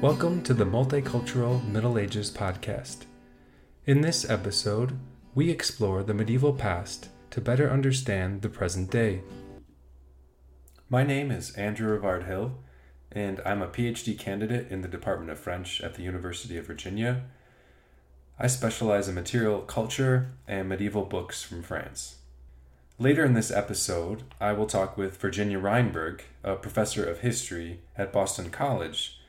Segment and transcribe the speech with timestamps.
[0.00, 3.04] Welcome to the Multicultural Middle Ages podcast.
[3.84, 4.98] In this episode,
[5.34, 9.20] we explore the medieval past to better understand the present day.
[10.88, 12.54] My name is Andrew Rivard Hill,
[13.12, 17.24] and I'm a PhD candidate in the Department of French at the University of Virginia.
[18.38, 22.20] I specialize in material culture and medieval books from France.
[22.98, 28.14] Later in this episode, I will talk with Virginia Reinburg, a professor of history at
[28.14, 29.19] Boston College,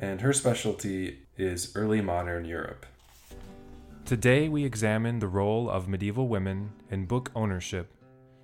[0.00, 2.86] and her specialty is early modern Europe.
[4.06, 7.92] Today, we examine the role of medieval women in book ownership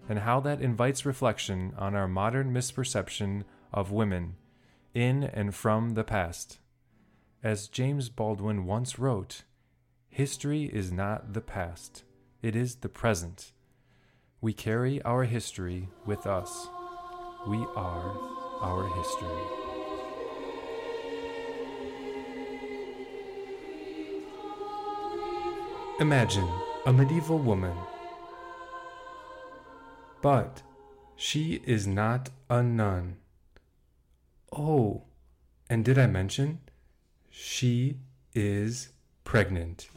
[0.08, 4.36] and how that invites reflection on our modern misperception of women
[4.94, 6.58] in and from the past.
[7.42, 9.42] As James Baldwin once wrote,
[10.08, 12.04] history is not the past,
[12.42, 13.52] it is the present.
[14.40, 16.68] We carry our history with us.
[17.48, 18.16] We are
[18.60, 19.65] our history.
[25.98, 26.46] Imagine
[26.84, 27.74] a medieval woman.
[30.20, 30.60] But
[31.16, 33.16] she is not a nun.
[34.52, 35.04] Oh,
[35.70, 36.58] and did I mention?
[37.30, 37.96] She
[38.34, 38.90] is
[39.24, 39.88] pregnant.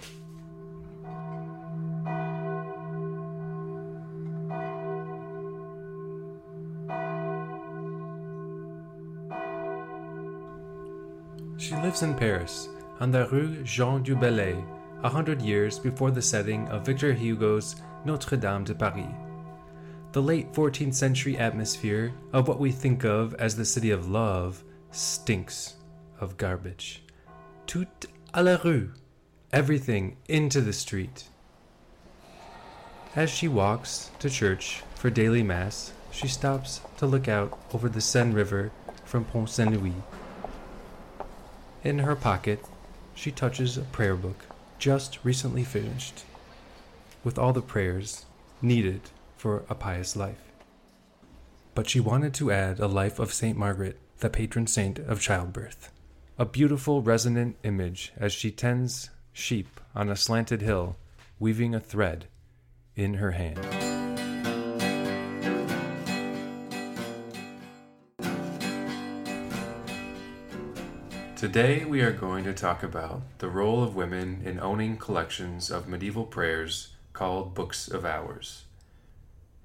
[11.58, 12.70] She lives in Paris,
[13.02, 14.64] on the Rue Jean du Bellay,
[15.04, 19.08] a hundred years before the setting of Victor Hugo's Notre Dame de Paris
[20.12, 24.64] the late 14th century atmosphere of what we think of as the city of love
[24.92, 25.76] stinks
[26.20, 27.04] of garbage.
[27.68, 28.92] Tout à la rue,
[29.54, 31.26] everything into the street.
[33.16, 38.02] As she walks to church for daily mass, she stops to look out over the
[38.02, 38.72] Seine River
[39.06, 39.94] from Pont Saint Louis.
[41.84, 42.66] In her pocket,
[43.14, 44.46] she touches a prayer book
[44.80, 46.24] just recently finished,
[47.24, 48.26] with all the prayers
[48.62, 49.02] needed
[49.38, 50.42] for a pious life.
[51.76, 53.58] But she wanted to add a life of St.
[53.58, 55.92] Margaret, the patron saint of childbirth.
[56.38, 60.98] A beautiful resonant image as she tends sheep on a slanted hill,
[61.40, 62.28] weaving a thread
[62.96, 63.79] in her hand.
[71.40, 75.88] Today we are going to talk about the role of women in owning collections of
[75.88, 78.66] medieval prayers called Books of Hours.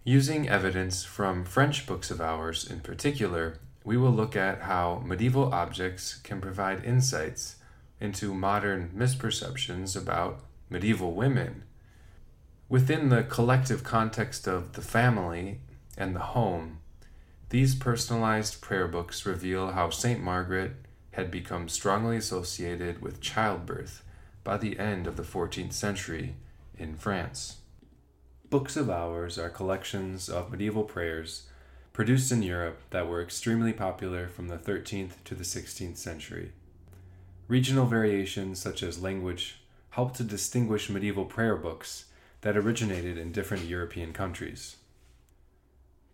[0.04, 5.52] Using evidence from French books of hours in particular, we will look at how medieval
[5.52, 7.56] objects can provide insights
[8.00, 11.64] into modern misperceptions about medieval women.
[12.68, 15.58] Within the collective context of the family
[15.98, 16.78] and the home,
[17.48, 20.22] these personalized prayer books reveal how St.
[20.22, 20.76] Margaret
[21.14, 24.02] had become strongly associated with childbirth
[24.42, 26.34] by the end of the 14th century
[26.76, 27.58] in France.
[28.50, 31.48] Books of Hours are collections of medieval prayers
[31.92, 36.52] produced in Europe that were extremely popular from the 13th to the 16th century.
[37.46, 39.60] Regional variations, such as language,
[39.90, 42.06] help to distinguish medieval prayer books
[42.40, 44.76] that originated in different European countries.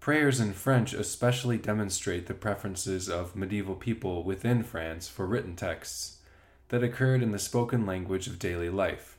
[0.01, 6.21] Prayers in French especially demonstrate the preferences of medieval people within France for written texts
[6.69, 9.19] that occurred in the spoken language of daily life.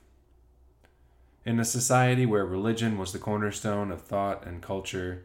[1.45, 5.23] In a society where religion was the cornerstone of thought and culture,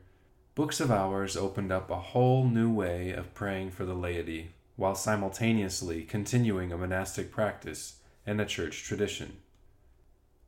[0.55, 4.95] Books of Hours opened up a whole new way of praying for the laity, while
[4.95, 7.97] simultaneously continuing a monastic practice
[8.27, 9.39] and a church tradition.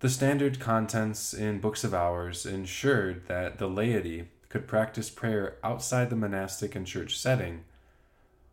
[0.01, 6.11] The standard contents in Books of Hours ensured that the laity could practice prayer outside
[6.11, 7.65] the monastic and church setting,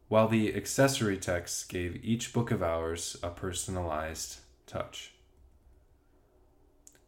[0.07, 5.13] while the accessory texts gave each Book of Hours a personalized touch.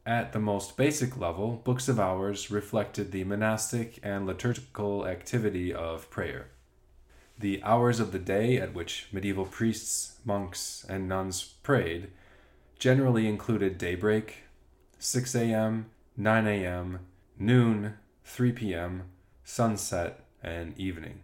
[0.05, 6.09] At the most basic level, Books of Hours reflected the monastic and liturgical activity of
[6.09, 6.47] prayer.
[7.37, 12.09] The hours of the day at which medieval priests, monks, and nuns prayed
[12.79, 14.43] generally included daybreak,
[14.99, 16.99] 6 a.m., 9 a.m.,
[17.37, 17.95] noon,
[18.27, 19.03] 3 p.m.,
[19.45, 21.21] sunset, and evening.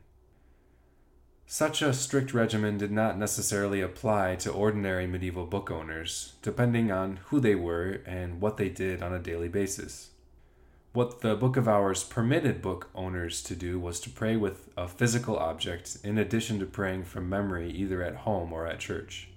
[1.45, 7.19] Such a strict regimen did not necessarily apply to ordinary medieval book owners, depending on
[7.25, 10.11] who they were and what they did on a daily basis.
[10.93, 14.87] What the Book of Hours permitted book owners to do was to pray with a
[14.87, 19.27] physical object in addition to praying from memory either at home or at church.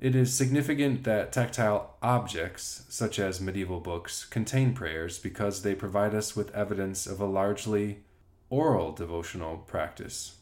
[0.00, 6.14] It is significant that tactile objects, such as medieval books, contain prayers because they provide
[6.14, 8.04] us with evidence of a largely
[8.48, 10.38] oral devotional practice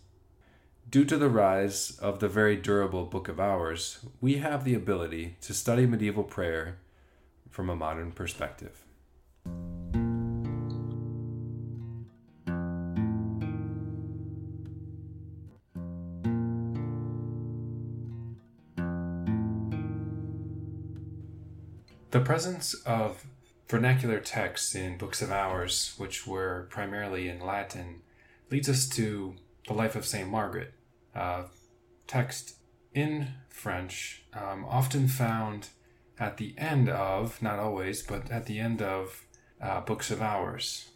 [0.89, 5.37] Due to the rise of the very durable Book of Hours, we have the ability
[5.41, 6.79] to study medieval prayer
[7.51, 8.85] from a modern perspective.
[22.13, 23.27] The presence of
[23.69, 28.03] vernacular texts in books of hours, which were primarily in Latin,
[28.51, 29.35] leads us to
[29.67, 30.29] the life of St.
[30.29, 30.73] Margaret,
[31.15, 31.45] a
[32.07, 32.55] text
[32.95, 35.69] in French, um, often found
[36.19, 39.25] at the end of, not always, but at the end of
[39.61, 40.91] uh, books of hours.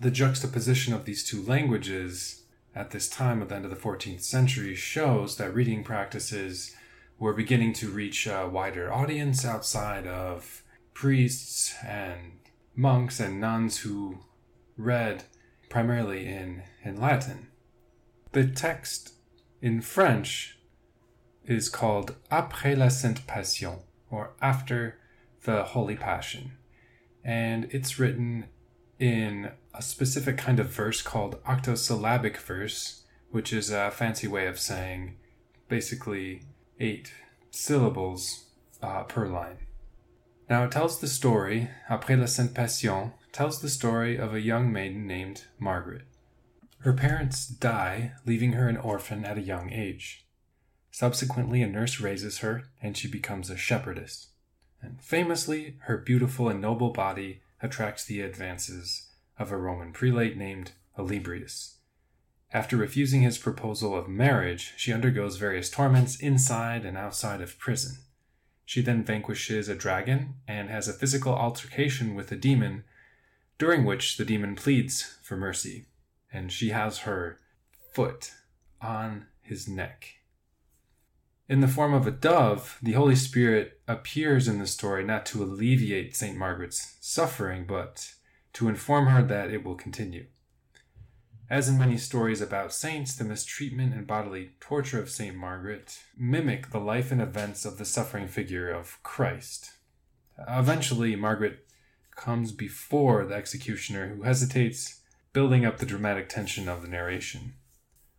[0.00, 2.44] The juxtaposition of these two languages
[2.74, 6.74] at this time, at the end of the 14th century, shows that reading practices
[7.20, 10.62] we're beginning to reach a wider audience outside of
[10.94, 12.32] priests and
[12.74, 14.20] monks and nuns who
[14.78, 15.24] read
[15.68, 17.48] primarily in, in Latin.
[18.32, 19.12] The text
[19.60, 20.58] in French
[21.44, 23.80] is called Après la Sainte Passion,
[24.10, 24.96] or After
[25.44, 26.52] the Holy Passion.
[27.22, 28.46] And it's written
[28.98, 34.58] in a specific kind of verse called octosyllabic verse, which is a fancy way of
[34.58, 35.16] saying
[35.68, 36.44] basically
[36.80, 37.12] eight
[37.50, 38.46] syllables
[38.82, 39.58] uh, per line.
[40.48, 44.72] Now it tells the story, Après la Sainte Passion, tells the story of a young
[44.72, 46.02] maiden named Margaret.
[46.80, 50.26] Her parents die, leaving her an orphan at a young age.
[50.90, 54.28] Subsequently, a nurse raises her, and she becomes a shepherdess.
[54.82, 60.72] And famously, her beautiful and noble body attracts the advances of a Roman prelate named
[60.98, 61.76] Olybrius,
[62.52, 67.98] after refusing his proposal of marriage, she undergoes various torments inside and outside of prison.
[68.64, 72.84] She then vanquishes a dragon and has a physical altercation with a demon,
[73.58, 75.86] during which the demon pleads for mercy,
[76.32, 77.38] and she has her
[77.92, 78.32] foot
[78.80, 80.14] on his neck.
[81.48, 85.42] In the form of a dove, the Holy Spirit appears in the story not to
[85.42, 86.36] alleviate St.
[86.36, 88.14] Margaret's suffering, but
[88.52, 90.26] to inform her that it will continue.
[91.50, 95.34] As in many stories about saints, the mistreatment and bodily torture of St.
[95.34, 99.72] Margaret mimic the life and events of the suffering figure of Christ.
[100.46, 101.66] Eventually, Margaret
[102.14, 105.00] comes before the executioner, who hesitates,
[105.32, 107.54] building up the dramatic tension of the narration.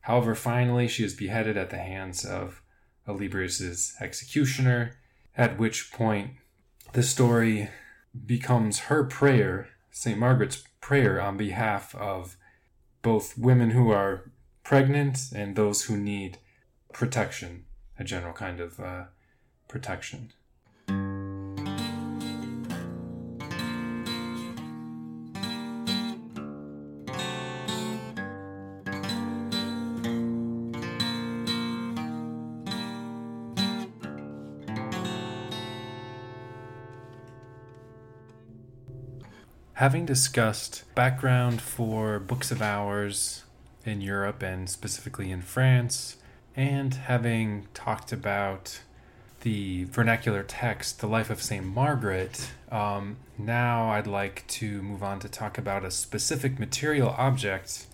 [0.01, 2.61] However, finally, she is beheaded at the hands of
[3.07, 4.97] Olybrius's executioner,
[5.37, 6.31] at which point
[6.91, 7.69] the story
[8.25, 10.19] becomes her prayer, St.
[10.19, 12.35] Margaret's prayer on behalf of
[13.01, 14.31] both women who are
[14.63, 16.37] pregnant and those who need
[16.93, 17.65] protection,
[17.97, 19.05] a general kind of uh,
[19.67, 20.31] protection.
[39.81, 43.45] Having discussed background for books of hours
[43.83, 46.17] in Europe and specifically in France,
[46.55, 48.81] and having talked about
[49.39, 51.65] the vernacular text, The Life of St.
[51.65, 57.87] Margaret, um, now I'd like to move on to talk about a specific material object,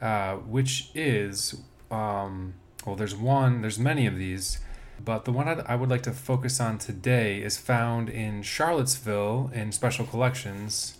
[0.00, 1.60] uh, which is,
[1.90, 2.54] um,
[2.86, 4.60] well, there's one, there's many of these,
[5.04, 9.50] but the one I'd, I would like to focus on today is found in Charlottesville
[9.52, 10.98] in Special Collections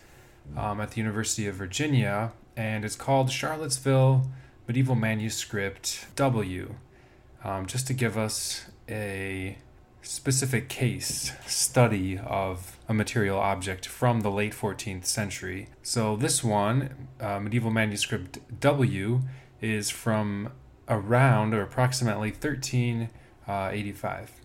[0.57, 4.27] um, at the University of Virginia, and it's called Charlottesville
[4.67, 6.77] Medieval Manuscript W,
[7.43, 9.59] um, just to give us a
[10.03, 15.69] specific case study of a material object from the late 14th century.
[15.83, 19.23] So, this one, uh, Medieval Manuscript W,
[19.61, 20.51] is from
[20.89, 24.44] around or approximately 1385.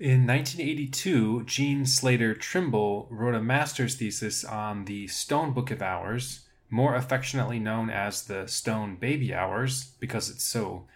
[0.00, 6.46] In 1982, Jean Slater Trimble wrote a master's thesis on the Stone Book of Hours,
[6.68, 10.88] more affectionately known as the Stone Baby Hours because it's so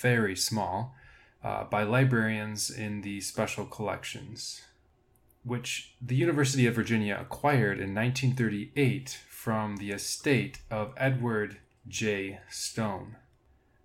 [0.00, 0.94] very small,
[1.44, 4.62] uh, by librarians in the special collections,
[5.44, 12.40] which the University of Virginia acquired in 1938 from the estate of Edward J.
[12.48, 13.16] Stone.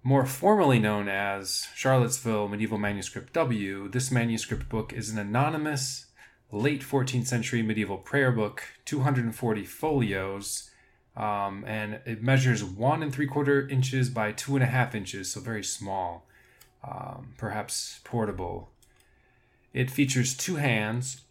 [0.06, 6.08] More formally known as Charlottesville Medieval Manuscript W, this manuscript book is an anonymous
[6.52, 10.70] late 14th century medieval prayer book, 240 folios,
[11.16, 15.32] um, and it measures one and three quarter inches by two and a half inches,
[15.32, 16.28] so very small,
[16.84, 18.72] um, perhaps portable.
[19.74, 21.22] It features two hands,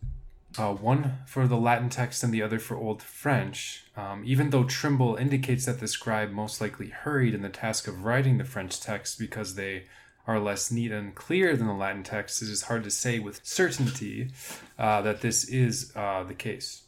[0.59, 3.85] uh, one for the Latin text and the other for Old French.
[3.97, 8.05] Um, even though Trimble indicates that the scribe most likely hurried in the task of
[8.05, 9.85] writing the French text because they
[10.27, 13.41] are less neat and clear than the Latin text, it is hard to say with
[13.43, 14.31] certainty
[14.79, 16.83] uh, that this is uh, the case.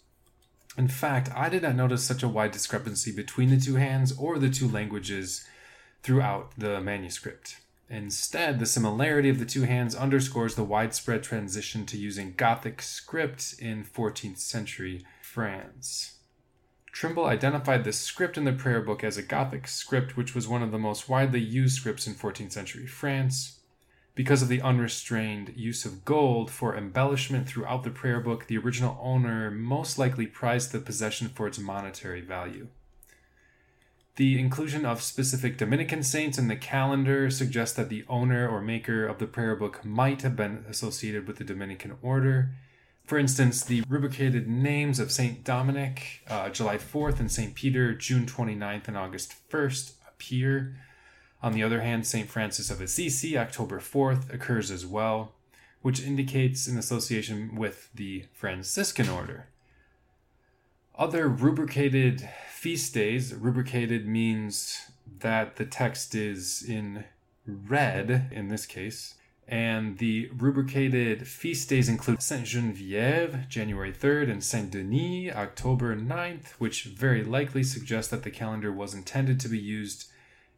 [0.76, 4.38] In fact, I did not notice such a wide discrepancy between the two hands or
[4.38, 5.47] the two languages
[6.02, 7.56] throughout the manuscript.
[7.88, 13.54] Instead, the similarity of the two hands underscores the widespread transition to using Gothic script
[13.58, 16.18] in 14th century France.
[16.92, 20.62] Trimble identified the script in the prayer book as a Gothic script, which was one
[20.62, 23.60] of the most widely used scripts in 14th century France.
[24.14, 28.96] Because of the unrestrained use of gold for embellishment throughout the prayer book, the original
[29.02, 32.68] owner most likely prized the possession for its monetary value.
[34.16, 39.04] The inclusion of specific Dominican saints in the calendar suggests that the owner or maker
[39.04, 42.50] of the prayer book might have been associated with the Dominican order.
[43.04, 48.25] For instance, the rubricated names of Saint Dominic, uh, July 4th, and Saint Peter, June
[48.25, 50.76] 29th and August 1st, appear.
[51.42, 52.30] On the other hand, St.
[52.30, 55.33] Francis of Assisi, October 4th, occurs as well,
[55.83, 59.49] which indicates an association with the Franciscan order.
[60.97, 62.28] Other rubricated
[62.64, 64.87] feast days, rubricated means
[65.21, 67.04] that the text is in
[67.47, 69.16] red in this case.
[69.47, 76.52] And the rubricated feast days include Saint Genevieve, January 3rd, and Saint Denis, October 9th,
[76.52, 80.06] which very likely suggests that the calendar was intended to be used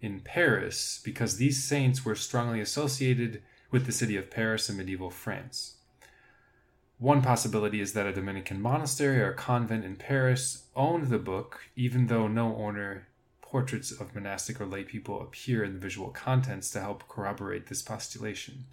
[0.00, 5.10] in Paris because these saints were strongly associated with the city of Paris in medieval
[5.10, 5.75] France.
[6.98, 12.06] One possibility is that a Dominican monastery or convent in Paris owned the book, even
[12.06, 13.08] though no owner
[13.42, 17.82] portraits of monastic or lay people appear in the visual contents to help corroborate this
[17.82, 18.64] postulation.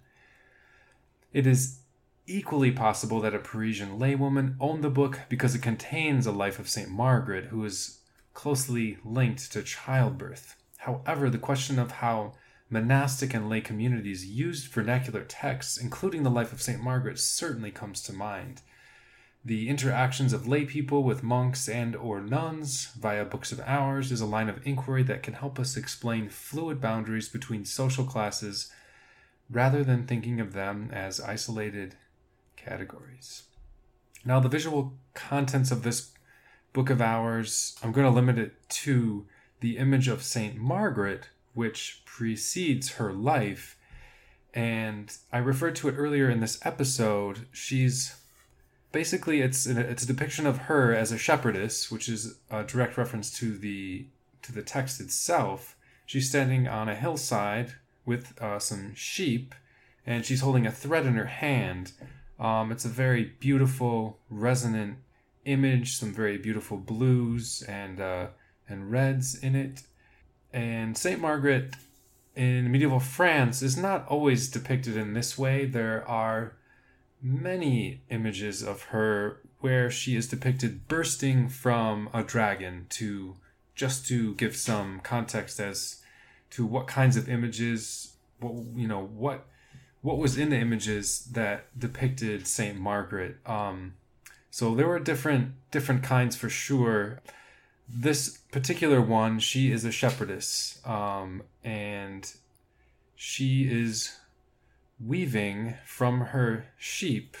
[1.32, 1.80] It is
[2.26, 6.68] equally possible that a Parisian laywoman owned the book because it contains a life of
[6.68, 6.88] St.
[6.88, 7.98] Margaret, who is
[8.32, 10.56] closely linked to childbirth.
[10.78, 12.32] However, the question of how
[12.74, 16.82] monastic and lay communities used vernacular texts, including the life of St.
[16.82, 18.60] Margaret, certainly comes to mind.
[19.44, 24.20] The interactions of lay people with monks and or nuns via books of hours is
[24.20, 28.72] a line of inquiry that can help us explain fluid boundaries between social classes
[29.48, 31.96] rather than thinking of them as isolated
[32.56, 33.44] categories.
[34.24, 36.12] Now, the visual contents of this
[36.72, 39.26] book of hours, I'm going to limit it to
[39.60, 40.56] the image of St.
[40.56, 43.76] Margaret, which precedes her life.
[44.52, 47.46] And I referred to it earlier in this episode.
[47.52, 48.14] She's
[48.92, 52.96] basically it's a, it's a depiction of her as a shepherdess, which is a direct
[52.96, 54.06] reference to the
[54.42, 55.76] to the text itself.
[56.06, 57.74] She's standing on a hillside
[58.06, 59.54] with uh, some sheep,
[60.06, 61.92] and she's holding a thread in her hand.
[62.38, 64.98] Um, it's a very beautiful, resonant
[65.44, 65.96] image.
[65.96, 68.26] Some very beautiful blues and uh,
[68.68, 69.82] and reds in it.
[70.54, 71.74] And Saint Margaret
[72.36, 75.66] in medieval France is not always depicted in this way.
[75.66, 76.54] There are
[77.20, 83.34] many images of her where she is depicted bursting from a dragon to
[83.74, 86.02] just to give some context as
[86.50, 89.46] to what kinds of images what you know what
[90.02, 93.94] what was in the images that depicted Saint Margaret um
[94.50, 97.20] so there were different different kinds for sure
[97.88, 102.32] this particular one, she is a shepherdess, um, and
[103.14, 104.16] she is
[105.04, 107.36] weaving from her sheep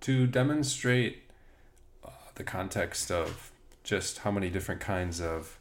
[0.00, 1.22] to demonstrate
[2.04, 3.52] uh, the context of
[3.82, 5.58] just how many different kinds of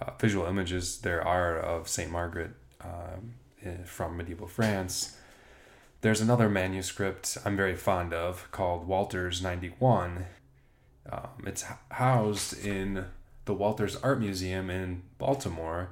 [0.00, 3.34] uh, visual images there are of Saint Margaret um,
[3.84, 5.16] from medieval France.
[6.00, 10.24] There's another manuscript I'm very fond of called Walters 91,
[11.10, 13.06] um, it's housed in
[13.44, 15.90] the Walters Art Museum in Baltimore.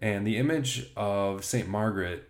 [0.00, 1.68] And the image of St.
[1.68, 2.28] Margaret,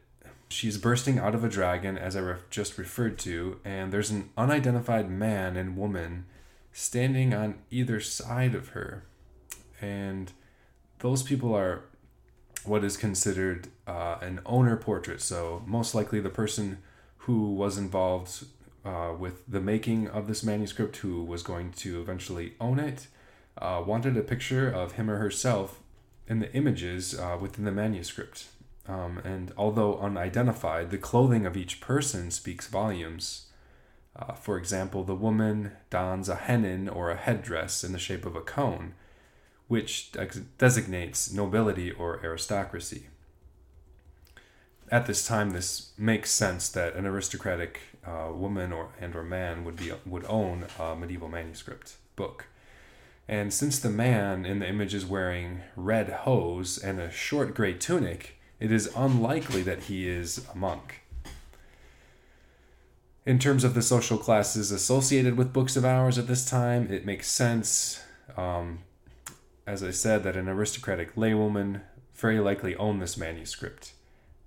[0.48, 4.30] she's bursting out of a dragon, as I re- just referred to, and there's an
[4.36, 6.26] unidentified man and woman
[6.72, 9.04] standing on either side of her.
[9.80, 10.32] And
[10.98, 11.84] those people are
[12.64, 15.20] what is considered uh, an owner portrait.
[15.20, 16.78] So, most likely the person
[17.18, 18.44] who was involved
[18.84, 23.06] uh, with the making of this manuscript, who was going to eventually own it,
[23.58, 25.80] uh, wanted a picture of him or herself
[26.26, 28.46] in the images uh, within the manuscript.
[28.88, 33.46] Um, and although unidentified, the clothing of each person speaks volumes.
[34.16, 38.36] Uh, for example, the woman dons a hennin or a headdress in the shape of
[38.36, 38.94] a cone,
[39.68, 40.12] which
[40.58, 43.06] designates nobility or aristocracy.
[44.92, 49.64] At this time, this makes sense that an aristocratic uh, woman or and or man
[49.64, 52.46] would be would own a medieval manuscript book.
[53.26, 57.72] And since the man in the image is wearing red hose and a short gray
[57.72, 61.00] tunic, it is unlikely that he is a monk.
[63.24, 67.06] In terms of the social classes associated with books of hours at this time, it
[67.06, 68.02] makes sense,
[68.36, 68.80] um,
[69.66, 71.82] as I said, that an aristocratic laywoman
[72.14, 73.94] very likely owned this manuscript.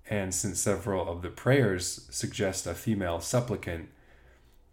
[0.10, 3.90] And since several of the prayers suggest a female supplicant,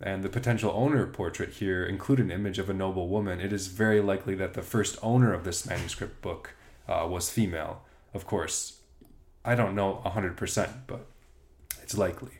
[0.00, 3.68] and the potential owner portrait here include an image of a noble woman, it is
[3.68, 6.54] very likely that the first owner of this manuscript book
[6.88, 7.82] uh, was female.
[8.12, 8.80] Of course,
[9.44, 11.06] I don't know 100%, but
[11.82, 12.32] it's likely.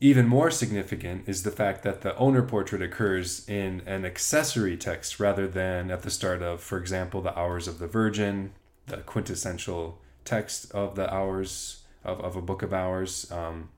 [0.00, 5.18] Even more significant is the fact that the owner portrait occurs in an accessory text
[5.18, 8.52] rather than at the start of, for example, the Hours of the Virgin,
[8.86, 13.30] the quintessential text of the Hours of, of a book of Hours.
[13.32, 13.70] Um,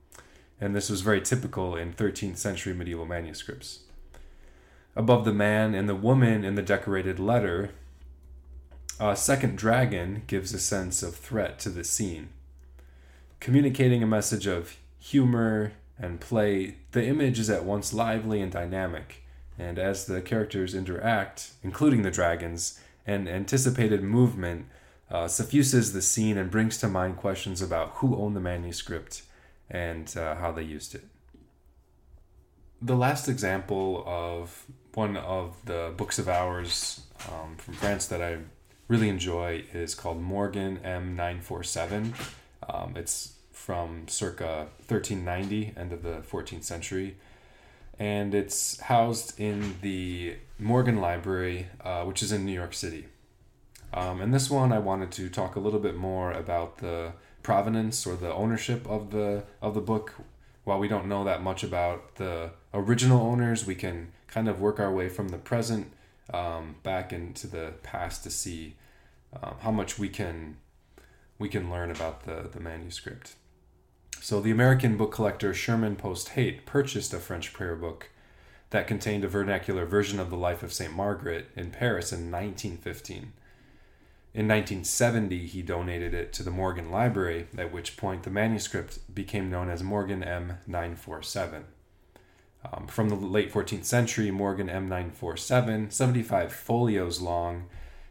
[0.61, 3.81] and this was very typical in 13th century medieval manuscripts.
[4.97, 7.71] Above the man and the woman in the decorated letter,
[8.99, 12.29] a second dragon gives a sense of threat to the scene.
[13.39, 19.23] Communicating a message of humor, and play, the image is at once lively and dynamic,
[19.59, 24.67] and as the characters interact, including the dragons, an anticipated movement
[25.11, 29.23] uh, suffuses the scene and brings to mind questions about who owned the manuscript
[29.71, 31.05] and uh, how they used it.
[32.83, 38.39] The last example of one of the books of hours um, from France that I
[38.89, 42.15] really enjoy is called Morgan M947.
[42.69, 47.17] Um, it's from circa 1390, end of the 14th century.
[47.99, 53.07] And it's housed in the Morgan Library, uh, which is in New York City.
[53.93, 58.07] Um, and this one, I wanted to talk a little bit more about the provenance
[58.07, 60.15] or the ownership of the of the book.
[60.65, 64.79] While we don't know that much about the original owners, we can kind of work
[64.79, 65.91] our way from the present
[66.33, 68.77] um, back into the past to see
[69.43, 70.59] um, how much we can
[71.39, 73.35] we can learn about the the manuscript.
[74.21, 78.11] So the American book collector Sherman Post Haight purchased a French prayer book
[78.69, 80.93] that contained a vernacular version of the life of St.
[80.93, 83.33] Margaret in Paris in 1915.
[84.33, 89.51] In 1970, he donated it to the Morgan Library, at which point the manuscript became
[89.51, 91.65] known as Morgan M947.
[92.73, 97.65] Um, from the late 14th century, Morgan M947, 75 folios long,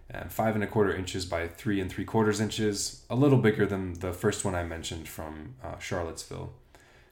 [0.09, 3.65] and five and a quarter inches by three and three quarters inches, a little bigger
[3.65, 6.51] than the first one I mentioned from uh, Charlottesville.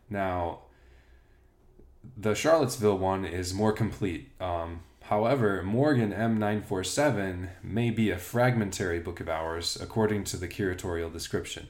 [0.09, 0.59] Now,
[2.17, 4.31] the Charlottesville one is more complete.
[4.41, 11.11] Um, however, Morgan M947 may be a fragmentary book of hours according to the curatorial
[11.11, 11.67] description.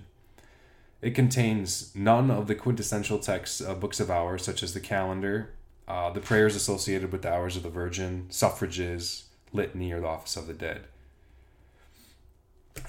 [1.01, 5.53] It contains none of the quintessential texts of books of hours, such as the calendar,
[5.87, 10.35] uh, the prayers associated with the hours of the Virgin, suffrages, litany, or the office
[10.35, 10.85] of the dead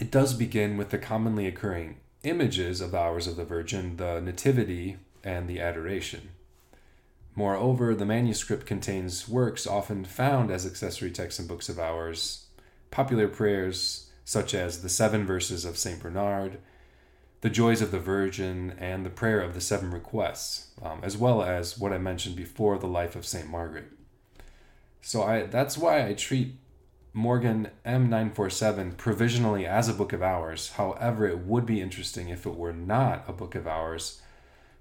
[0.00, 4.20] it does begin with the commonly occurring images of the hours of the Virgin, the
[4.20, 6.30] Nativity, and the Adoration.
[7.38, 12.46] Moreover, the manuscript contains works often found as accessory texts in books of hours,
[12.90, 16.02] popular prayers such as the seven verses of St.
[16.02, 16.58] Bernard,
[17.42, 21.40] the joys of the Virgin, and the prayer of the seven requests, um, as well
[21.40, 23.48] as what I mentioned before, the life of St.
[23.48, 23.86] Margaret.
[25.00, 26.56] So I, that's why I treat
[27.12, 30.70] Morgan M947 provisionally as a book of hours.
[30.70, 34.20] However, it would be interesting if it were not a book of hours,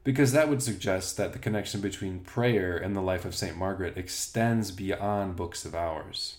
[0.08, 3.58] because that would suggest that the connection between prayer and the life of St.
[3.58, 6.38] Margaret extends beyond books of hours.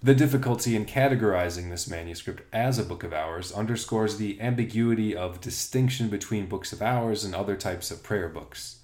[0.00, 5.40] The difficulty in categorizing this manuscript as a book of hours underscores the ambiguity of
[5.40, 8.76] distinction between books of hours and other types of prayer books.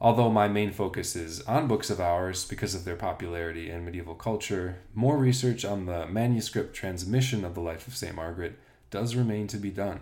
[0.00, 4.14] Although my main focus is on books of hours because of their popularity in medieval
[4.14, 8.14] culture, more research on the manuscript transmission of the life of St.
[8.14, 8.58] Margaret
[8.90, 10.00] does remain to be done.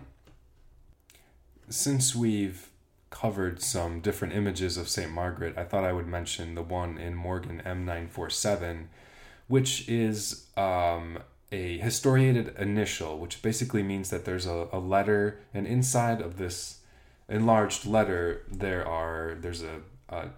[1.69, 2.69] Since we've
[3.09, 5.11] covered some different images of St.
[5.11, 8.85] Margaret, I thought I would mention the one in Morgan M947,
[9.47, 11.19] which is um,
[11.51, 16.79] a historiated initial, which basically means that there's a, a letter, and inside of this
[17.29, 20.29] enlarged letter there are there's a, a,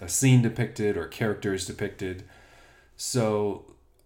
[0.00, 2.24] a scene depicted or characters depicted
[2.96, 3.64] so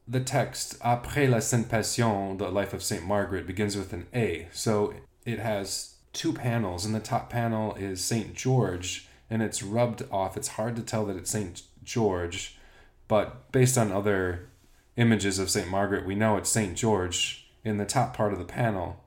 [0.09, 4.49] the text après la sainte passion the life of saint margaret begins with an a
[4.53, 4.93] so
[5.25, 10.37] it has two panels and the top panel is saint george and it's rubbed off
[10.37, 12.59] it's hard to tell that it's saint george
[13.07, 14.49] but based on other
[14.97, 18.45] images of saint margaret we know it's saint george in the top part of the
[18.45, 19.05] panel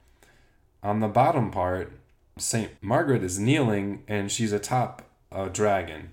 [0.81, 1.91] on the bottom part,
[2.37, 2.71] St.
[2.81, 6.11] Margaret is kneeling and she's atop a dragon.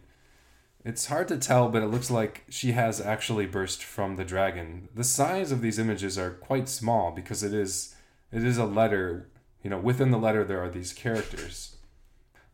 [0.85, 4.89] It's hard to tell, but it looks like she has actually burst from the dragon.
[4.95, 7.95] The size of these images are quite small because it is
[8.33, 9.29] it is a letter,
[9.63, 11.77] you know, within the letter there are these characters.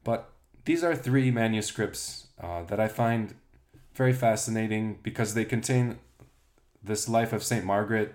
[0.05, 0.31] But
[0.65, 3.35] these are three manuscripts uh, that I find
[3.95, 5.99] very fascinating because they contain
[6.83, 7.65] this life of St.
[7.65, 8.15] Margaret,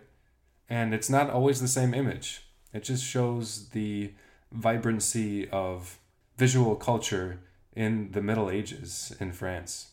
[0.69, 2.43] and it's not always the same image.
[2.73, 4.13] It just shows the
[4.51, 5.99] vibrancy of
[6.37, 7.39] visual culture
[7.75, 9.91] in the Middle Ages in France.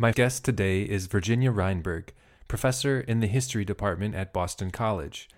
[0.00, 2.12] My guest today is Virginia Reinburg,
[2.46, 5.28] professor in the history department at Boston College.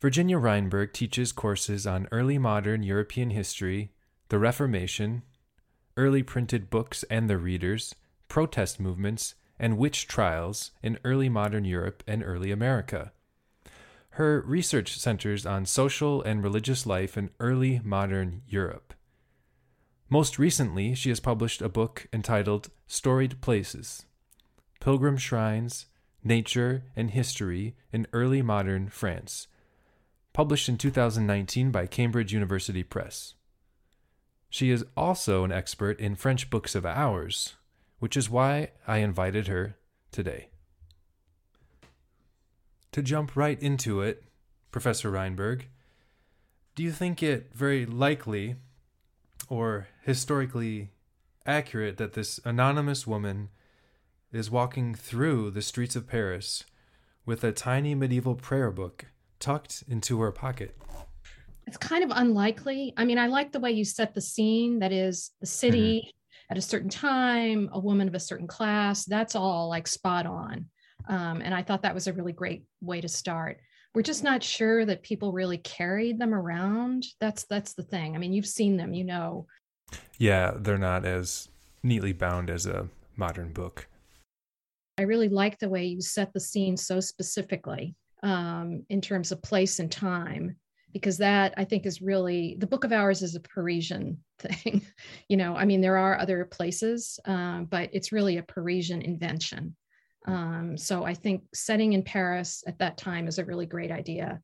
[0.00, 3.92] Virginia Reinburg teaches courses on early modern European history,
[4.30, 5.22] the Reformation,
[5.96, 7.94] early printed books and their readers,
[8.26, 13.12] protest movements, and witch trials in early modern Europe and early America.
[14.16, 18.92] Her research centers on social and religious life in early modern Europe.
[20.12, 24.04] Most recently, she has published a book entitled Storied Places
[24.78, 25.86] Pilgrim Shrines,
[26.22, 29.46] Nature, and History in Early Modern France,
[30.34, 33.32] published in 2019 by Cambridge University Press.
[34.50, 37.54] She is also an expert in French books of hours,
[37.98, 39.78] which is why I invited her
[40.10, 40.50] today.
[42.92, 44.24] To jump right into it,
[44.72, 45.68] Professor Reinburg,
[46.74, 48.56] do you think it very likely
[49.48, 50.90] or historically
[51.46, 53.48] accurate that this anonymous woman
[54.32, 56.64] is walking through the streets of Paris
[57.26, 59.06] with a tiny medieval prayer book
[59.38, 60.76] tucked into her pocket.
[61.66, 62.92] It's kind of unlikely.
[62.96, 66.52] I mean, I like the way you set the scene that is the city mm-hmm.
[66.52, 69.04] at a certain time, a woman of a certain class.
[69.04, 70.66] That's all like spot on.
[71.08, 73.60] Um, and I thought that was a really great way to start.
[73.94, 77.04] We're just not sure that people really carried them around.
[77.20, 78.14] That's that's the thing.
[78.14, 79.46] I mean, you've seen them, you know,
[80.18, 81.48] yeah, they're not as
[81.82, 83.88] neatly bound as a modern book.
[84.98, 89.42] I really like the way you set the scene so specifically um, in terms of
[89.42, 90.56] place and time,
[90.92, 94.82] because that I think is really the Book of Hours is a Parisian thing.
[95.28, 99.74] you know, I mean, there are other places, um, but it's really a Parisian invention.
[100.26, 104.40] Um, so I think setting in Paris at that time is a really great idea.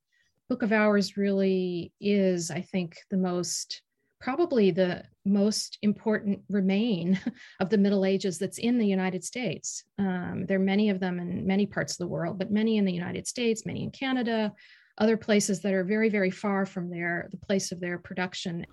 [0.48, 3.82] Book of Hours really is, I think, the most
[4.20, 7.20] probably the most important remain
[7.60, 9.84] of the Middle Ages that's in the United States.
[9.98, 12.84] Um, there are many of them in many parts of the world, but many in
[12.84, 14.52] the United States, many in Canada,
[14.98, 18.66] other places that are very, very far from their the place of their production.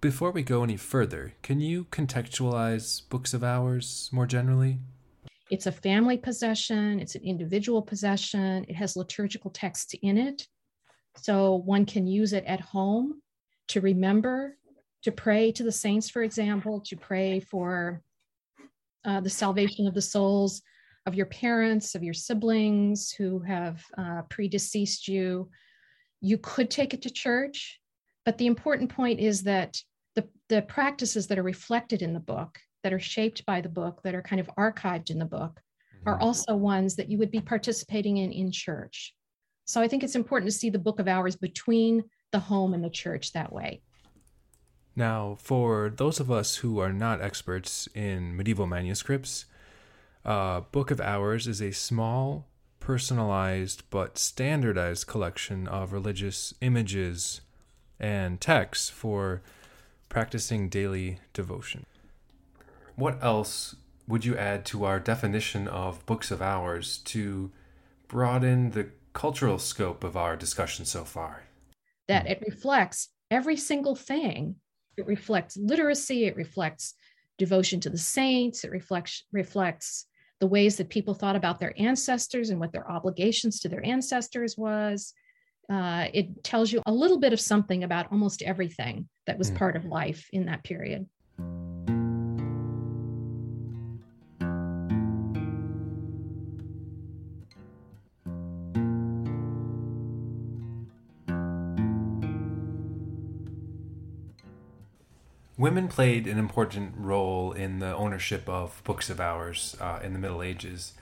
[0.00, 4.78] Before we go any further, can you contextualize books of hours more generally?
[5.52, 10.48] It's a family possession, it's an individual possession, it has liturgical texts in it.
[11.18, 13.20] So one can use it at home
[13.68, 14.56] to remember
[15.02, 18.00] to pray to the saints, for example, to pray for
[19.04, 20.62] uh, the salvation of the souls
[21.04, 25.50] of your parents, of your siblings who have uh, predeceased you.
[26.22, 27.78] You could take it to church,
[28.24, 29.76] but the important point is that
[30.14, 34.00] the, the practices that are reflected in the book, that are shaped by the book,
[34.02, 35.60] that are kind of archived in the book,
[35.96, 36.08] mm-hmm.
[36.08, 39.14] are also ones that you would be participating in in church.
[39.64, 42.82] So I think it's important to see the book of hours between the home and
[42.82, 43.82] the church that way.
[44.94, 49.46] Now, for those of us who are not experts in medieval manuscripts,
[50.24, 52.46] uh, Book of Hours is a small,
[52.80, 57.40] personalized, but standardized collection of religious images
[57.98, 59.40] and texts for
[60.08, 61.86] practicing daily devotion.
[62.96, 63.76] What else
[64.06, 67.50] would you add to our definition of books of hours to
[68.08, 71.44] broaden the cultural scope of our discussion so far?
[72.08, 74.56] That it reflects every single thing
[74.96, 76.94] it reflects literacy, it reflects
[77.38, 80.06] devotion to the saints, it reflects reflects
[80.40, 84.58] the ways that people thought about their ancestors and what their obligations to their ancestors
[84.58, 85.14] was.
[85.70, 89.56] Uh, it tells you a little bit of something about almost everything that was mm.
[89.56, 91.06] part of life in that period.
[105.62, 110.18] Women played an important role in the ownership of books of hours uh, in the
[110.18, 110.94] Middle Ages.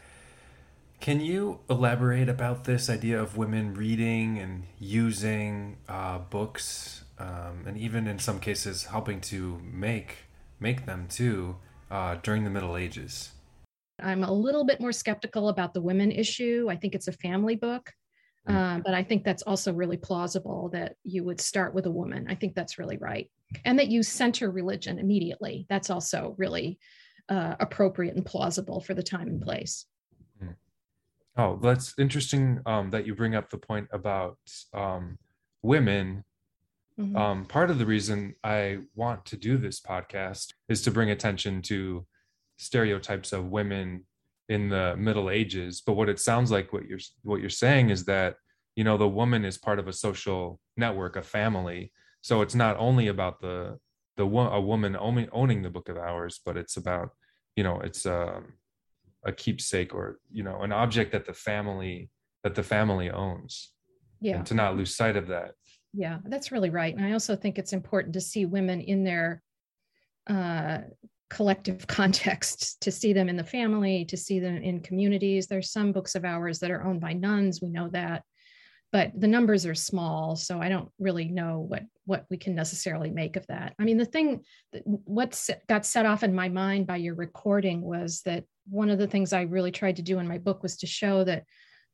[1.00, 7.78] Can you elaborate about this idea of women reading and using uh, books, um, and
[7.78, 10.28] even in some cases helping to make
[10.60, 11.56] make them too
[11.90, 13.30] uh, during the Middle Ages?
[14.02, 16.66] I'm a little bit more skeptical about the women issue.
[16.68, 17.94] I think it's a family book.
[18.46, 22.26] Uh, but I think that's also really plausible that you would start with a woman.
[22.29, 23.31] I think that's really right,
[23.64, 25.66] and that you center religion immediately.
[25.68, 26.79] That's also really
[27.29, 29.87] uh, appropriate and plausible for the time and place.
[31.37, 34.38] Oh, that's interesting um, that you bring up the point about
[34.74, 35.18] um,
[35.62, 36.24] women.
[36.98, 37.16] Mm-hmm.
[37.16, 41.62] Um, part of the reason I want to do this podcast is to bring attention
[41.62, 42.05] to
[42.59, 44.05] stereotypes of women
[44.50, 45.80] in the Middle Ages.
[45.84, 48.36] But what it sounds like what you're what you're saying is that
[48.76, 51.92] you know the woman is part of a social network, a family.
[52.20, 53.78] So it's not only about the
[54.18, 57.10] the a woman owning, owning the Book of Hours, but it's about
[57.56, 58.54] you know it's um,
[59.24, 62.10] a keepsake or you know an object that the family
[62.42, 63.70] that the family owns
[64.20, 65.52] yeah and to not lose sight of that
[65.92, 69.42] yeah that's really right and i also think it's important to see women in their
[70.26, 70.78] uh,
[71.30, 75.46] collective context to see them in the family to see them in communities.
[75.46, 78.22] There's some books of hours that are owned by nuns we know that
[78.92, 83.08] but the numbers are small so i don't really know what what we can necessarily
[83.08, 83.72] make of that.
[83.78, 84.42] I mean the thing
[84.82, 89.06] what got set off in my mind by your recording was that one of the
[89.06, 91.44] things i really tried to do in my book was to show that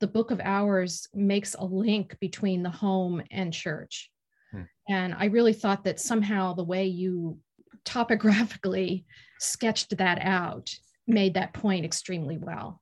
[0.00, 4.10] the book of hours makes a link between the home and church.
[4.52, 4.62] Hmm.
[4.88, 7.38] and i really thought that somehow the way you
[7.84, 9.04] topographically
[9.38, 10.74] sketched that out
[11.06, 12.80] made that point extremely well.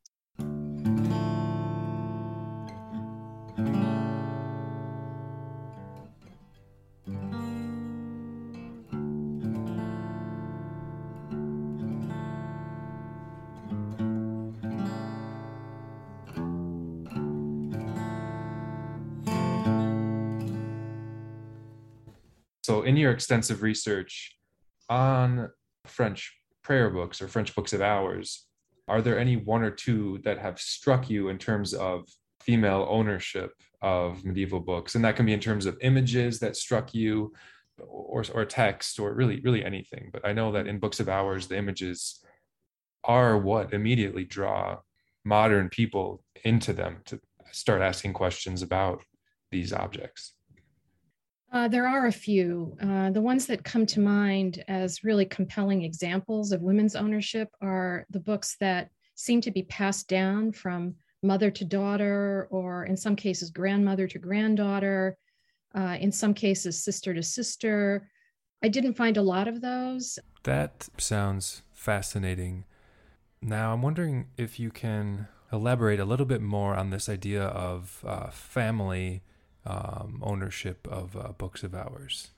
[22.62, 24.38] So, in your extensive research
[24.88, 25.50] on
[25.86, 26.34] French
[26.64, 28.46] prayer books or French books of hours,
[28.88, 32.08] are there any one or two that have struck you in terms of
[32.40, 34.94] female ownership of medieval books?
[34.94, 37.32] And that can be in terms of images that struck you
[37.78, 40.10] or, or text or really, really anything.
[40.12, 42.20] But I know that in books of hours, the images
[43.04, 44.78] are what immediately draw
[45.24, 47.20] modern people into them to
[47.52, 49.02] start asking questions about
[49.50, 50.34] these objects.
[51.54, 52.76] Uh, there are a few.
[52.82, 58.04] Uh, the ones that come to mind as really compelling examples of women's ownership are
[58.10, 63.14] the books that seem to be passed down from mother to daughter, or in some
[63.14, 65.16] cases, grandmother to granddaughter,
[65.76, 68.10] uh, in some cases, sister to sister.
[68.60, 70.18] I didn't find a lot of those.
[70.42, 72.64] That sounds fascinating.
[73.40, 78.04] Now, I'm wondering if you can elaborate a little bit more on this idea of
[78.04, 79.22] uh, family
[79.66, 82.30] um, ownership of uh, books of hours.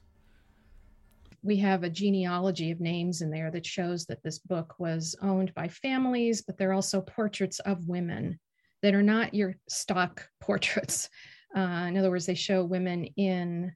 [1.43, 5.55] We have a genealogy of names in there that shows that this book was owned
[5.55, 8.39] by families, but there are also portraits of women
[8.83, 11.09] that are not your stock portraits.
[11.57, 13.73] Uh, in other words, they show women in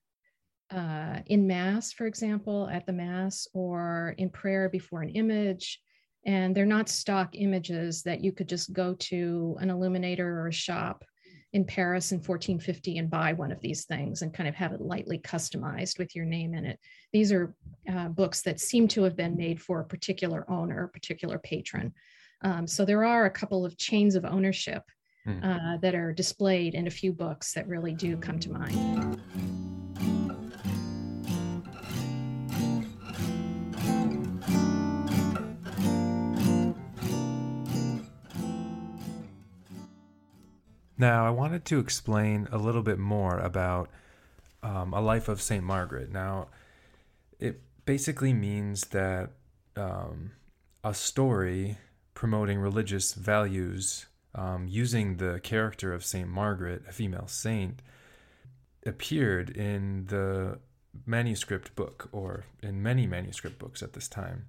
[0.71, 5.81] uh, in mass, for example, at the mass, or in prayer before an image,
[6.25, 10.53] and they're not stock images that you could just go to an illuminator or a
[10.53, 11.05] shop
[11.53, 14.81] in Paris in 1450 and buy one of these things and kind of have it
[14.81, 16.79] lightly customized with your name in it.
[17.13, 17.55] These are
[17.93, 21.93] uh, books that seem to have been made for a particular owner, a particular patron.
[22.43, 24.85] Um, so there are a couple of chains of ownership
[25.25, 25.43] hmm.
[25.43, 29.21] uh, that are displayed in a few books that really do come to mind.
[41.01, 43.89] Now, I wanted to explain a little bit more about
[44.63, 46.13] um, a life of Saint Margaret.
[46.13, 46.49] Now,
[47.39, 49.31] it basically means that
[49.77, 50.33] um,
[50.85, 51.79] a story
[52.13, 57.81] promoting religious values um, using the character of Saint Margaret, a female saint,
[58.85, 60.59] appeared in the
[61.07, 64.49] manuscript book or in many manuscript books at this time.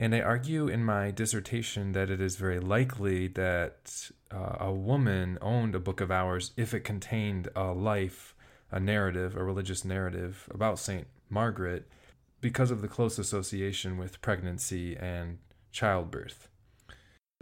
[0.00, 5.36] And I argue in my dissertation that it is very likely that uh, a woman
[5.42, 8.34] owned a book of hours if it contained a life,
[8.70, 11.06] a narrative, a religious narrative about St.
[11.28, 11.86] Margaret
[12.40, 15.36] because of the close association with pregnancy and
[15.70, 16.48] childbirth.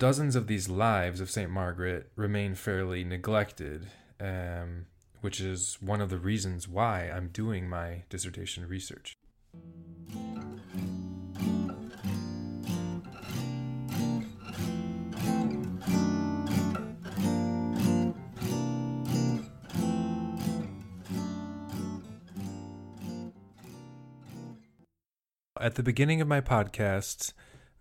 [0.00, 1.52] Dozens of these lives of St.
[1.52, 3.86] Margaret remain fairly neglected,
[4.18, 4.86] um,
[5.20, 9.14] which is one of the reasons why I'm doing my dissertation research.
[25.60, 27.32] At the beginning of my podcast,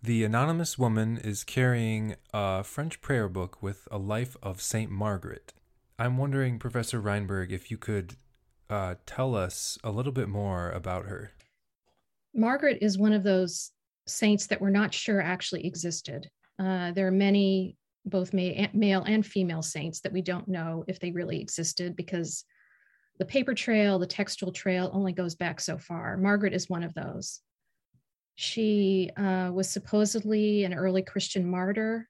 [0.02, 5.52] the anonymous woman is carrying a French prayer book with a life of Saint Margaret.
[5.96, 8.16] I'm wondering, Professor Reinburg, if you could
[8.68, 11.30] uh, tell us a little bit more about her.
[12.34, 13.70] Margaret is one of those
[14.08, 16.28] saints that we're not sure actually existed.
[16.58, 21.12] Uh, there are many, both male and female saints, that we don't know if they
[21.12, 22.44] really existed because
[23.20, 26.16] the paper trail, the textual trail only goes back so far.
[26.16, 27.40] Margaret is one of those.
[28.40, 32.08] She uh, was supposedly an early Christian martyr.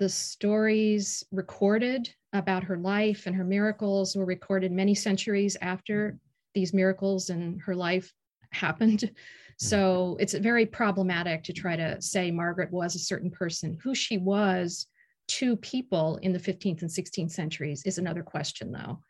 [0.00, 6.18] The stories recorded about her life and her miracles were recorded many centuries after
[6.52, 8.12] these miracles and her life
[8.50, 9.08] happened.
[9.58, 13.78] So it's very problematic to try to say Margaret was a certain person.
[13.84, 14.88] Who she was
[15.28, 19.00] to people in the 15th and 16th centuries is another question, though.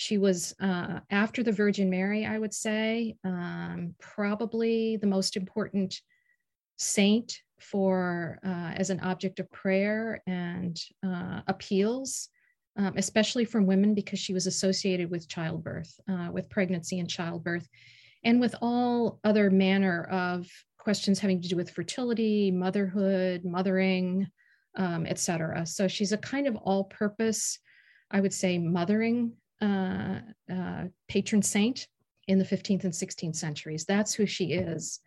[0.00, 6.00] She was uh, after the Virgin Mary, I would say, um, probably the most important
[6.78, 12.30] saint for uh, as an object of prayer and uh, appeals,
[12.78, 17.68] um, especially from women because she was associated with childbirth, uh, with pregnancy and childbirth,
[18.24, 20.46] and with all other manner of
[20.78, 24.26] questions having to do with fertility, motherhood, mothering,
[24.78, 25.66] um, etc.
[25.66, 27.58] So she's a kind of all-purpose,
[28.10, 30.20] I would say, mothering uh,
[30.52, 31.86] uh, patron saint
[32.28, 33.84] in the 15th and 16th centuries.
[33.84, 35.00] That's who she is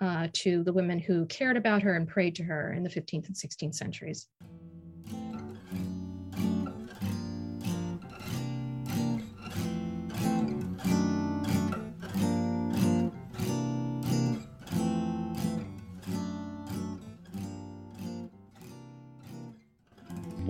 [0.00, 3.26] uh, to the women who cared about her and prayed to her in the 15th
[3.26, 4.28] and 16th centuries.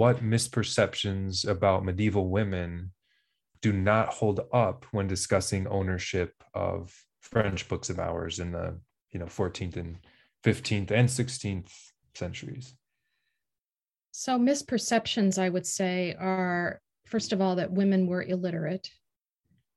[0.01, 2.91] what misperceptions about medieval women
[3.63, 8.79] do not hold up when discussing ownership of French books of hours in the
[9.11, 9.99] you know 14th and
[10.45, 11.71] 15th and 16th
[12.15, 12.75] centuries.
[14.13, 18.91] So misperceptions, I would say, are first of all that women were illiterate.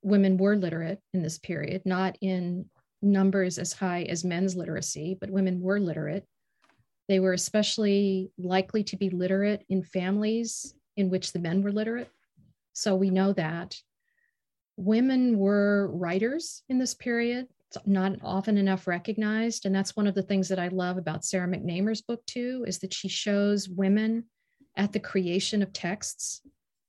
[0.01, 2.65] Women were literate in this period, not in
[3.01, 6.25] numbers as high as men's literacy, but women were literate.
[7.09, 12.09] They were especially likely to be literate in families in which the men were literate.
[12.73, 13.77] So we know that.
[14.75, 19.65] Women were writers in this period, it's not often enough recognized.
[19.65, 22.79] And that's one of the things that I love about Sarah McNamer's book, too, is
[22.79, 24.25] that she shows women
[24.75, 26.41] at the creation of texts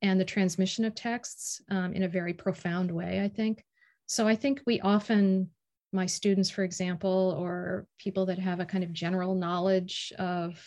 [0.03, 3.64] and the transmission of texts um, in a very profound way, I think.
[4.07, 5.51] So I think we often,
[5.92, 10.62] my students, for example, or people that have a kind of general knowledge of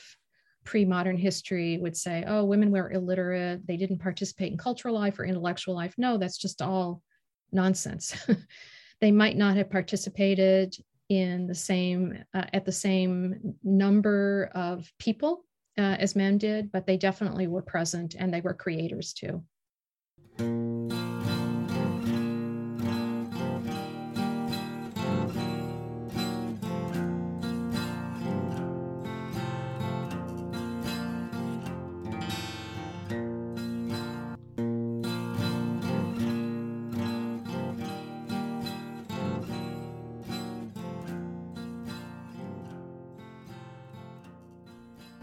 [0.68, 5.24] pre-modern history would say, oh, women were illiterate, they didn't participate in cultural life or
[5.24, 5.94] intellectual life.
[5.98, 7.02] No, that's just all
[7.54, 8.14] nonsense.
[9.02, 10.76] they might not have participated
[11.08, 15.46] in the same uh, at the same number of people
[15.78, 19.42] uh, as men did, but they definitely were present and they were creators too.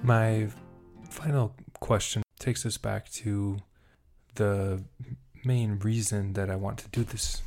[0.05, 0.49] My
[1.09, 3.57] final question takes us back to
[4.35, 4.85] the
[5.47, 7.41] main reason that I want to do this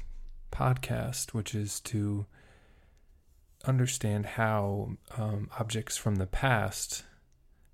[0.51, 2.25] podcast, which is to
[3.65, 7.03] understand how um, objects from the past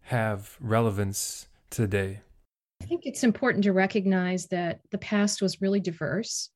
[0.02, 2.20] have relevance today.
[2.82, 6.50] I think it's important to recognize that the past was really diverse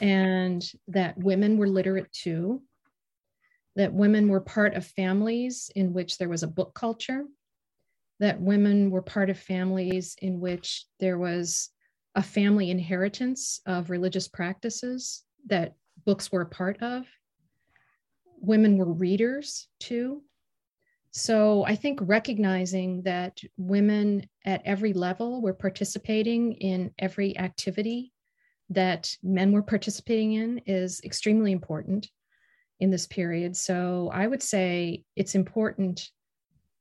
[0.00, 2.62] and that women were literate too
[3.80, 7.24] that women were part of families in which there was a book culture,
[8.18, 11.70] that women were part of families in which there was
[12.14, 17.06] a family inheritance of religious practices that books were a part of.
[18.42, 20.24] Women were readers too.
[21.10, 28.12] So I think recognizing that women at every level were participating in every activity
[28.68, 32.10] that men were participating in is extremely important
[32.80, 33.56] in this period.
[33.56, 36.08] So I would say it's important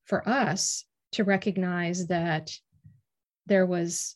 [0.06, 2.52] for us to recognize that
[3.46, 4.16] there was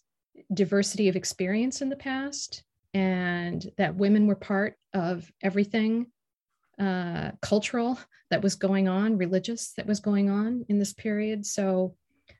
[0.53, 2.63] diversity of experience in the past
[2.93, 6.07] and that women were part of everything
[6.79, 11.45] uh, cultural that was going on, religious that was going on in this period.
[11.45, 11.95] So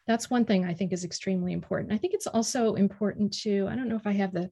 [0.08, 1.94] that's one thing I think is extremely important.
[1.94, 4.50] I think it's also important to, I don't know if I have the,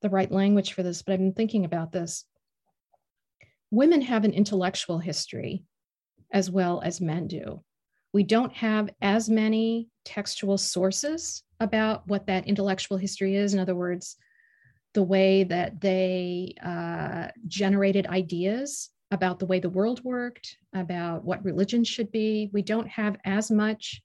[0.00, 2.24] the right language for this, but I've been thinking about this
[3.72, 5.64] women have an intellectual history
[6.32, 7.64] as well as men do.
[8.12, 13.54] We don't have as many textual sources about what that intellectual history is.
[13.54, 14.16] In other words,
[14.92, 21.44] the way that they uh, generated ideas about the way the world worked, about what
[21.44, 22.50] religion should be.
[22.52, 24.02] We don't have as much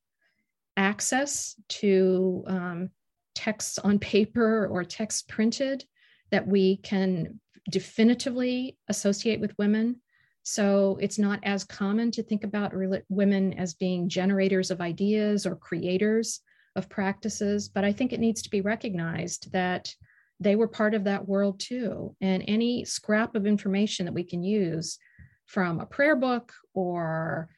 [0.77, 2.89] access to um,
[3.35, 5.83] texts on paper or text printed
[6.31, 7.39] that we can
[7.69, 10.01] definitively associate with women.
[10.43, 12.73] So it's not as common to think about
[13.09, 16.39] women as being generators of ideas or creators
[16.75, 19.93] of practices, but I think it needs to be recognized that
[20.39, 22.15] they were part of that world too.
[22.21, 24.99] And any scrap of information that we can use
[25.47, 27.49] from a prayer book or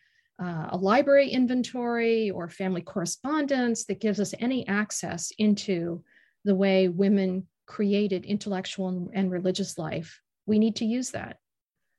[0.41, 6.01] uh, a library inventory or family correspondence that gives us any access into
[6.45, 11.37] the way women created intellectual and religious life, we need to use that.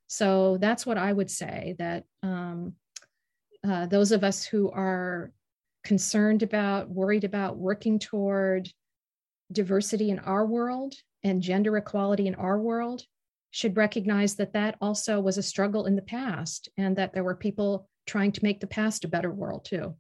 [0.09, 2.75] So that's what I would say that um,
[3.67, 5.33] uh, those of us who are
[5.85, 8.69] concerned about, worried about, working toward
[9.53, 13.05] diversity in our world and gender equality in our world
[13.53, 17.37] should recognize that that also was a struggle in the past and that there were
[17.37, 19.95] people trying to make the past a better world too.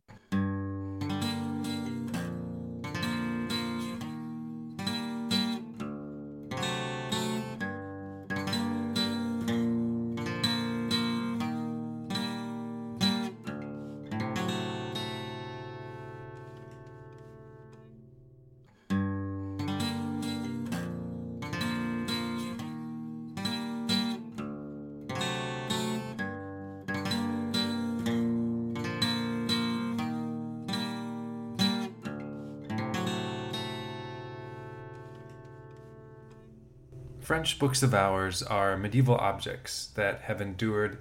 [37.20, 40.98] French books of hours are medieval objects that have endured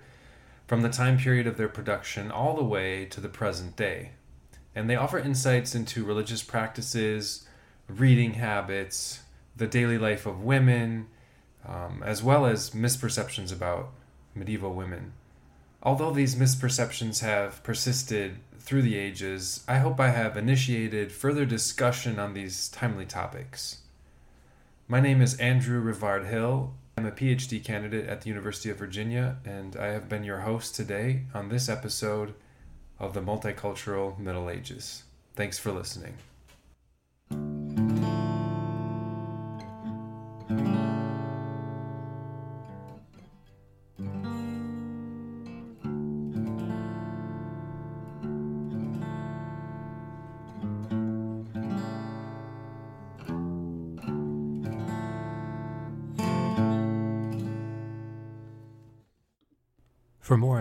[0.68, 4.12] from the time period of their production all the way to the present day.
[4.76, 7.48] And they offer insights into religious practices,
[7.88, 9.22] reading habits,
[9.56, 11.08] the daily life of women,
[11.68, 13.90] um, as well as misperceptions about
[14.36, 15.14] medieval women.
[15.82, 22.20] Although these misperceptions have persisted through the ages, I hope I have initiated further discussion
[22.20, 23.80] on these timely topics.
[24.92, 26.74] My name is Andrew Rivard Hill.
[26.98, 30.74] I'm a PhD candidate at the University of Virginia, and I have been your host
[30.74, 32.34] today on this episode
[32.98, 35.04] of the Multicultural Middle Ages.
[35.36, 36.16] Thanks for listening.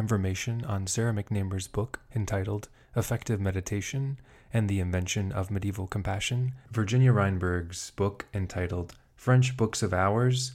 [0.08, 4.18] Information on Sarah McNamer's book entitled Affective Meditation
[4.54, 10.52] and the Invention of Medieval Compassion, Virginia Reinburg's book entitled French Books of Hours,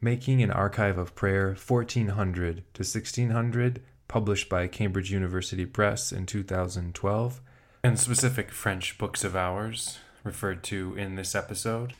[0.00, 7.40] Making an Archive of Prayer 1400 to 1600, published by Cambridge University Press in 2012,
[7.82, 11.94] and specific French Books of Hours referred to in this episode,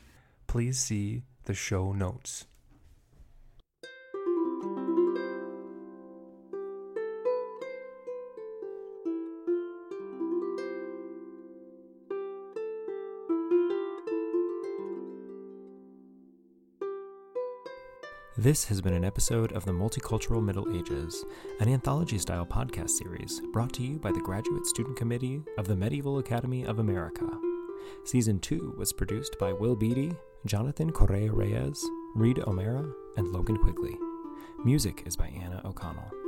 [0.46, 2.44] please see the show notes.
[18.46, 21.24] This has been an episode of the Multicultural Middle Ages,
[21.58, 25.74] an anthology style podcast series brought to you by the Graduate Student Committee of the
[25.74, 27.26] Medieval Academy of America.
[28.04, 30.12] Season 2 was produced by Will Beatty,
[30.44, 31.84] Jonathan Correa Reyes,
[32.14, 33.98] Reed O'Mara, and Logan Quigley.
[34.64, 36.25] Music is by Anna O'Connell.